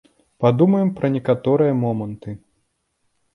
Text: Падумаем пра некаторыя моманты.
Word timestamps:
Падумаем 0.45 0.89
пра 0.99 1.11
некаторыя 1.17 1.75
моманты. 1.83 2.35